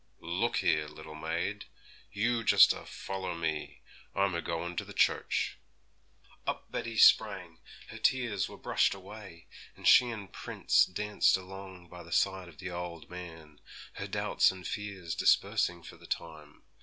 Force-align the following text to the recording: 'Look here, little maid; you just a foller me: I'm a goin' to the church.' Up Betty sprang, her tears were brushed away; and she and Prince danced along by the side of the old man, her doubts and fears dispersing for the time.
'Look 0.19 0.55
here, 0.57 0.87
little 0.87 1.13
maid; 1.13 1.65
you 2.11 2.43
just 2.43 2.73
a 2.73 2.87
foller 2.87 3.35
me: 3.35 3.83
I'm 4.15 4.33
a 4.33 4.41
goin' 4.41 4.75
to 4.77 4.83
the 4.83 4.95
church.' 4.95 5.59
Up 6.47 6.71
Betty 6.71 6.97
sprang, 6.97 7.59
her 7.89 7.99
tears 7.99 8.49
were 8.49 8.57
brushed 8.57 8.95
away; 8.95 9.45
and 9.75 9.87
she 9.87 10.09
and 10.09 10.33
Prince 10.33 10.85
danced 10.87 11.37
along 11.37 11.87
by 11.87 12.01
the 12.01 12.11
side 12.11 12.47
of 12.49 12.57
the 12.57 12.71
old 12.71 13.11
man, 13.11 13.61
her 13.93 14.07
doubts 14.07 14.49
and 14.49 14.65
fears 14.67 15.13
dispersing 15.13 15.83
for 15.83 15.97
the 15.97 16.07
time. 16.07 16.63